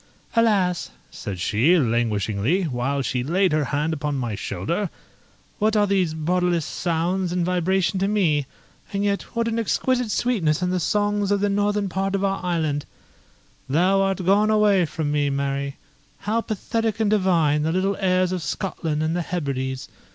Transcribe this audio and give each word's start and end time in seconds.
"Alas!" 0.35 0.89
said 1.11 1.39
she, 1.39 1.77
languishingly, 1.77 2.63
while 2.63 3.03
she 3.03 3.23
laid 3.23 3.51
her 3.51 3.65
hand 3.65 3.93
upon 3.93 4.15
my 4.15 4.33
shoulder, 4.33 4.89
"what 5.59 5.75
are 5.77 5.85
these 5.85 6.15
bodiless 6.15 6.65
sounds 6.65 7.31
and 7.31 7.45
vibration 7.45 7.99
to 7.99 8.07
me? 8.07 8.47
and 8.91 9.03
yet 9.03 9.21
what 9.35 9.47
an 9.47 9.59
exquisite 9.59 10.09
sweetness 10.09 10.63
in 10.63 10.71
the 10.71 10.79
songs 10.79 11.29
of 11.29 11.39
the 11.39 11.49
northern 11.49 11.87
part 11.87 12.15
of 12.15 12.23
our 12.23 12.43
island: 12.43 12.83
'Thou 13.69 14.01
art 14.01 14.25
gone 14.25 14.49
awa' 14.49 14.87
from 14.87 15.11
me, 15.11 15.29
Mary!' 15.29 15.75
How 16.21 16.41
pathetic 16.41 16.99
and 16.99 17.11
divine 17.11 17.61
the 17.61 17.71
little 17.71 17.95
airs 17.99 18.31
of 18.31 18.41
Scotland 18.41 19.03
and 19.03 19.15
the 19.15 19.21
Hebrides! 19.21 19.87